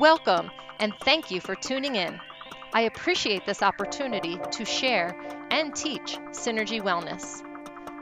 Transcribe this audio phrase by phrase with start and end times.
[0.00, 2.18] Welcome, and thank you for tuning in.
[2.72, 5.14] I appreciate this opportunity to share
[5.52, 7.44] and teach Synergy Wellness.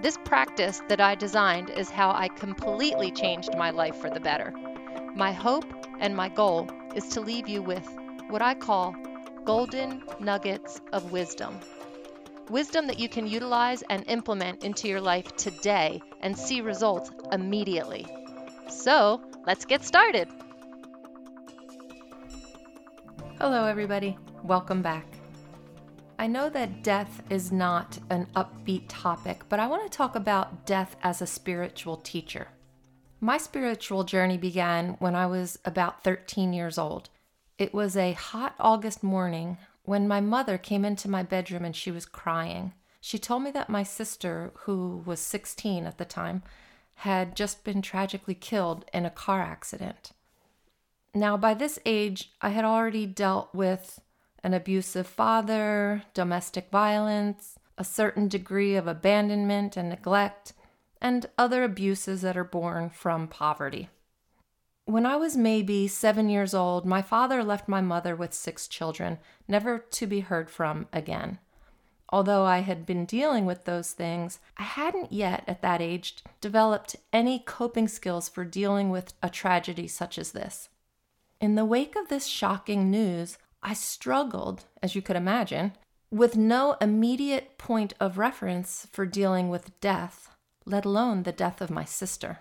[0.00, 4.54] This practice that I designed is how I completely changed my life for the better.
[5.16, 5.64] My hope
[5.98, 7.84] and my goal is to leave you with
[8.28, 8.94] what I call
[9.44, 11.58] golden nuggets of wisdom.
[12.48, 18.06] Wisdom that you can utilize and implement into your life today and see results immediately.
[18.68, 20.28] So, let's get started.
[23.42, 24.18] Hello, everybody.
[24.44, 25.06] Welcome back.
[26.18, 30.66] I know that death is not an upbeat topic, but I want to talk about
[30.66, 32.48] death as a spiritual teacher.
[33.18, 37.08] My spiritual journey began when I was about 13 years old.
[37.56, 41.90] It was a hot August morning when my mother came into my bedroom and she
[41.90, 42.74] was crying.
[43.00, 46.42] She told me that my sister, who was 16 at the time,
[46.96, 50.12] had just been tragically killed in a car accident.
[51.14, 54.00] Now, by this age, I had already dealt with
[54.44, 60.52] an abusive father, domestic violence, a certain degree of abandonment and neglect,
[61.00, 63.88] and other abuses that are born from poverty.
[64.84, 69.18] When I was maybe seven years old, my father left my mother with six children,
[69.48, 71.38] never to be heard from again.
[72.08, 76.96] Although I had been dealing with those things, I hadn't yet at that age developed
[77.12, 80.68] any coping skills for dealing with a tragedy such as this.
[81.40, 85.72] In the wake of this shocking news, I struggled, as you could imagine,
[86.10, 91.70] with no immediate point of reference for dealing with death, let alone the death of
[91.70, 92.40] my sister.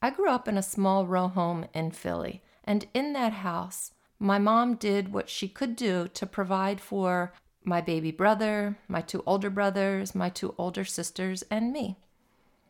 [0.00, 4.38] I grew up in a small row home in Philly, and in that house, my
[4.38, 7.32] mom did what she could do to provide for
[7.64, 11.96] my baby brother, my two older brothers, my two older sisters, and me.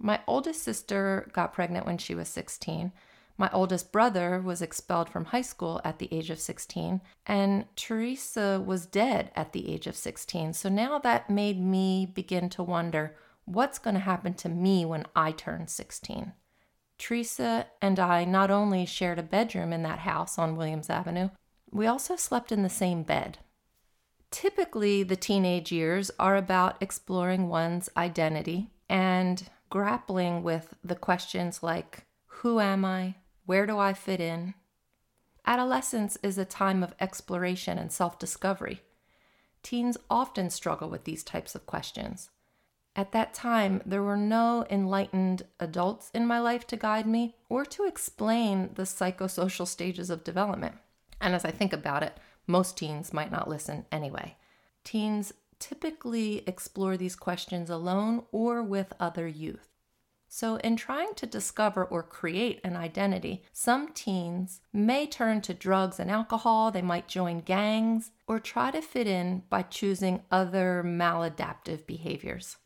[0.00, 2.90] My oldest sister got pregnant when she was 16,
[3.40, 8.62] my oldest brother was expelled from high school at the age of 16, and Teresa
[8.62, 10.52] was dead at the age of 16.
[10.52, 13.16] So now that made me begin to wonder
[13.46, 16.34] what's going to happen to me when I turn 16.
[16.98, 21.30] Teresa and I not only shared a bedroom in that house on Williams Avenue,
[21.70, 23.38] we also slept in the same bed.
[24.30, 32.04] Typically, the teenage years are about exploring one's identity and grappling with the questions like
[32.26, 33.14] Who am I?
[33.46, 34.54] Where do I fit in?
[35.46, 38.82] Adolescence is a time of exploration and self discovery.
[39.62, 42.30] Teens often struggle with these types of questions.
[42.96, 47.64] At that time, there were no enlightened adults in my life to guide me or
[47.66, 50.76] to explain the psychosocial stages of development.
[51.20, 54.36] And as I think about it, most teens might not listen anyway.
[54.82, 59.69] Teens typically explore these questions alone or with other youth.
[60.32, 65.98] So, in trying to discover or create an identity, some teens may turn to drugs
[65.98, 71.84] and alcohol, they might join gangs, or try to fit in by choosing other maladaptive
[71.84, 72.58] behaviors.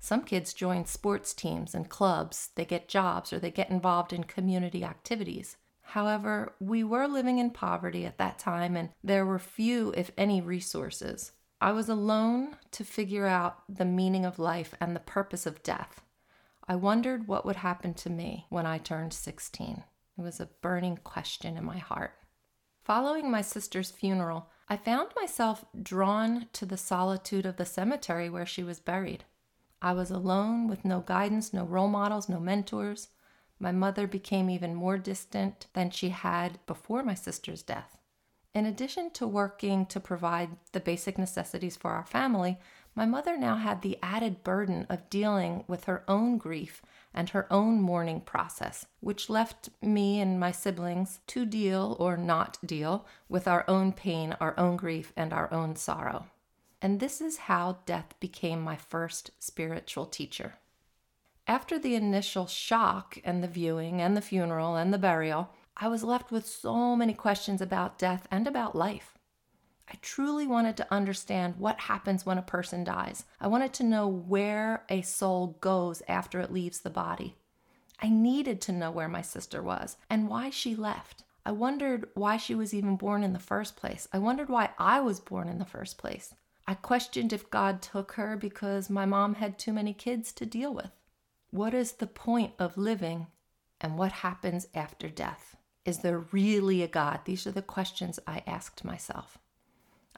[0.00, 4.24] Some kids join sports teams and clubs, they get jobs, or they get involved in
[4.24, 5.56] community activities.
[5.82, 10.40] However, we were living in poverty at that time and there were few, if any,
[10.40, 11.30] resources.
[11.60, 16.00] I was alone to figure out the meaning of life and the purpose of death.
[16.66, 19.84] I wondered what would happen to me when I turned 16.
[20.16, 22.14] It was a burning question in my heart.
[22.84, 28.46] Following my sister's funeral, I found myself drawn to the solitude of the cemetery where
[28.46, 29.24] she was buried.
[29.82, 33.08] I was alone with no guidance, no role models, no mentors.
[33.58, 37.98] My mother became even more distant than she had before my sister's death.
[38.54, 42.58] In addition to working to provide the basic necessities for our family,
[42.94, 46.82] my mother now had the added burden of dealing with her own grief
[47.12, 52.58] and her own mourning process, which left me and my siblings to deal or not
[52.64, 56.26] deal with our own pain, our own grief, and our own sorrow.
[56.82, 60.54] And this is how death became my first spiritual teacher.
[61.46, 66.04] After the initial shock and the viewing and the funeral and the burial, I was
[66.04, 69.14] left with so many questions about death and about life.
[69.88, 73.24] I truly wanted to understand what happens when a person dies.
[73.40, 77.36] I wanted to know where a soul goes after it leaves the body.
[78.00, 81.22] I needed to know where my sister was and why she left.
[81.46, 84.08] I wondered why she was even born in the first place.
[84.12, 86.34] I wondered why I was born in the first place.
[86.66, 90.72] I questioned if God took her because my mom had too many kids to deal
[90.72, 90.90] with.
[91.50, 93.26] What is the point of living
[93.80, 95.56] and what happens after death?
[95.84, 97.20] Is there really a God?
[97.26, 99.36] These are the questions I asked myself.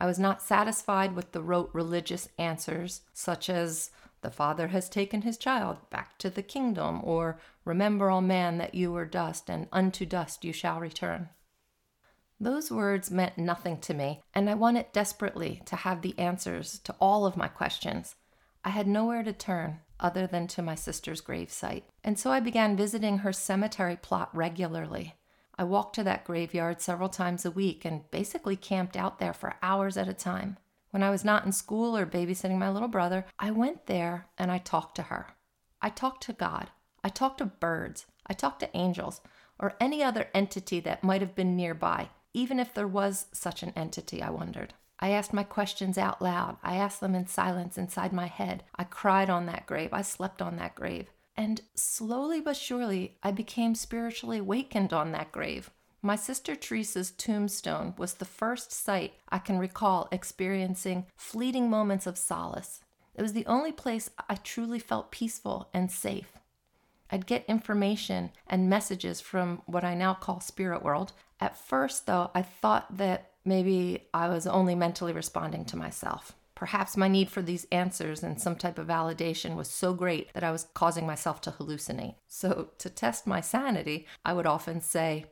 [0.00, 3.90] I was not satisfied with the rote religious answers, such as,
[4.22, 8.74] The Father has taken his child back to the kingdom, or Remember, O man, that
[8.74, 11.28] you were dust, and unto dust you shall return.
[12.40, 16.94] Those words meant nothing to me, and I wanted desperately to have the answers to
[17.00, 18.16] all of my questions.
[18.64, 22.76] I had nowhere to turn other than to my sister's gravesite, and so I began
[22.76, 25.14] visiting her cemetery plot regularly.
[25.56, 29.54] I walked to that graveyard several times a week and basically camped out there for
[29.62, 30.58] hours at a time.
[30.90, 34.50] When I was not in school or babysitting my little brother, I went there and
[34.50, 35.28] I talked to her.
[35.82, 36.70] I talked to God.
[37.02, 38.06] I talked to birds.
[38.26, 39.20] I talked to angels
[39.58, 43.72] or any other entity that might have been nearby even if there was such an
[43.76, 44.74] entity, I wondered.
[44.98, 46.56] I asked my questions out loud.
[46.62, 48.64] I asked them in silence inside my head.
[48.76, 49.90] I cried on that grave.
[49.92, 51.06] I slept on that grave.
[51.36, 55.70] And slowly but surely, I became spiritually awakened on that grave.
[56.00, 62.18] My sister Teresa's tombstone was the first site I can recall experiencing fleeting moments of
[62.18, 62.80] solace.
[63.14, 66.32] It was the only place I truly felt peaceful and safe.
[67.10, 71.12] I'd get information and messages from what I now call spirit world.
[71.40, 76.34] At first, though, I thought that maybe I was only mentally responding to myself.
[76.54, 80.44] Perhaps my need for these answers and some type of validation was so great that
[80.44, 82.14] I was causing myself to hallucinate.
[82.28, 85.26] So, to test my sanity, I would often say,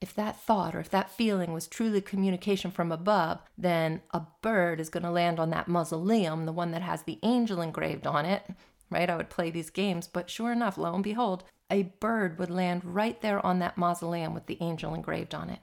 [0.00, 4.78] if that thought or if that feeling was truly communication from above, then a bird
[4.78, 8.26] is going to land on that mausoleum, the one that has the angel engraved on
[8.26, 8.44] it,
[8.90, 9.08] right?
[9.08, 12.84] I would play these games, but sure enough, lo and behold, a bird would land
[12.84, 15.60] right there on that mausoleum with the angel engraved on it.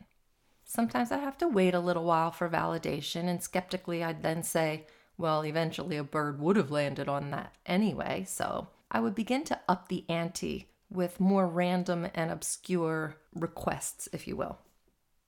[0.65, 4.87] Sometimes I have to wait a little while for validation, and skeptically, I'd then say,
[5.17, 9.59] well, eventually a bird would have landed on that anyway, so I would begin to
[9.67, 14.59] up the ante with more random and obscure requests, if you will.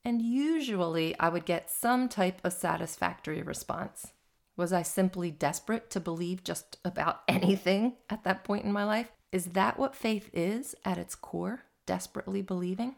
[0.03, 4.11] And usually I would get some type of satisfactory response.
[4.55, 9.11] Was I simply desperate to believe just about anything at that point in my life?
[9.31, 11.63] Is that what faith is at its core?
[11.85, 12.95] Desperately believing?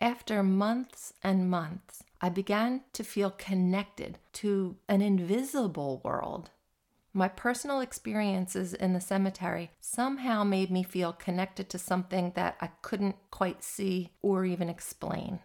[0.00, 6.50] After months and months, I began to feel connected to an invisible world.
[7.12, 12.68] My personal experiences in the cemetery somehow made me feel connected to something that I
[12.82, 15.38] couldn't quite see or even explain.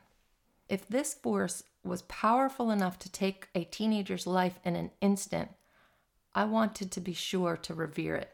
[0.67, 5.49] If this force was powerful enough to take a teenager's life in an instant,
[6.33, 8.31] I wanted to be sure to revere it.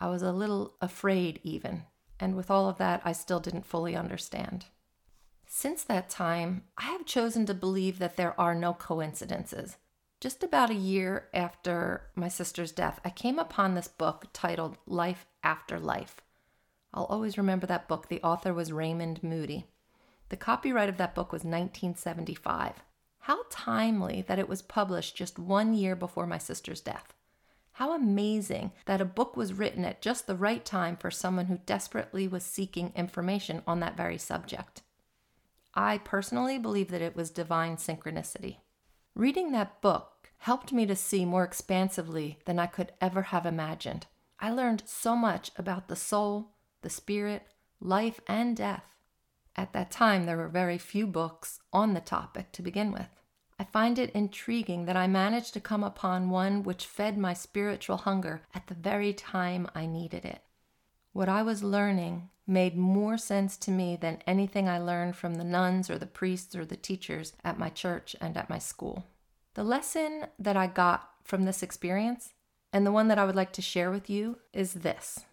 [0.00, 1.84] I was a little afraid, even,
[2.18, 4.66] and with all of that, I still didn't fully understand.
[5.48, 9.76] Since that time, I have chosen to believe that there are no coincidences.
[10.20, 15.26] Just about a year after my sister's death, I came upon this book titled Life
[15.44, 16.20] After Life.
[16.92, 18.08] I'll always remember that book.
[18.08, 19.66] The author was Raymond Moody.
[20.30, 22.82] The copyright of that book was 1975.
[23.20, 27.12] How timely that it was published just one year before my sister's death.
[27.72, 31.58] How amazing that a book was written at just the right time for someone who
[31.66, 34.82] desperately was seeking information on that very subject.
[35.76, 38.56] I personally believe that it was divine synchronicity.
[39.14, 44.06] Reading that book helped me to see more expansively than I could ever have imagined.
[44.40, 47.42] I learned so much about the soul, the spirit,
[47.78, 48.84] life, and death.
[49.54, 53.08] At that time, there were very few books on the topic to begin with.
[53.58, 57.98] I find it intriguing that I managed to come upon one which fed my spiritual
[57.98, 60.42] hunger at the very time I needed it.
[61.16, 65.44] What I was learning made more sense to me than anything I learned from the
[65.44, 69.06] nuns or the priests or the teachers at my church and at my school.
[69.54, 72.34] The lesson that I got from this experience,
[72.70, 75.24] and the one that I would like to share with you, is this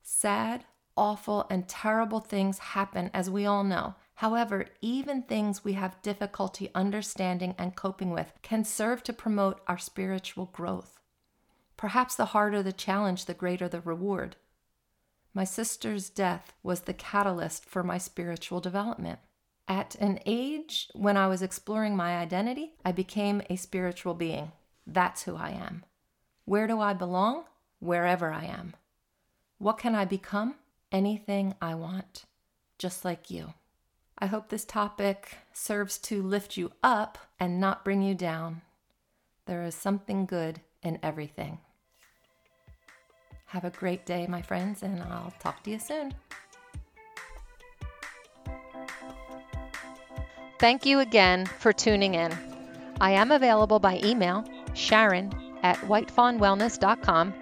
[0.00, 0.64] sad,
[0.96, 3.96] awful, and terrible things happen, as we all know.
[4.14, 9.76] However, even things we have difficulty understanding and coping with can serve to promote our
[9.76, 11.00] spiritual growth.
[11.76, 14.36] Perhaps the harder the challenge, the greater the reward.
[15.32, 19.20] My sister's death was the catalyst for my spiritual development.
[19.68, 24.52] At an age when I was exploring my identity, I became a spiritual being.
[24.86, 25.84] That's who I am.
[26.44, 27.44] Where do I belong?
[27.78, 28.74] Wherever I am.
[29.58, 30.56] What can I become?
[30.92, 32.24] anything I want,
[32.78, 33.54] just like you.
[34.18, 38.62] I hope this topic serves to lift you up and not bring you down.
[39.46, 41.58] There is something good in everything.
[43.50, 46.14] Have a great day, my friends, and I'll talk to you soon.
[50.58, 52.32] Thank you again for tuning in.
[53.00, 57.34] I am available by email, Sharon at whitefawnwellness.com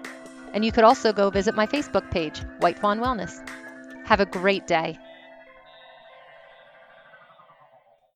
[0.53, 3.47] and you could also go visit my Facebook page, White Fawn Wellness.
[4.05, 4.97] Have a great day.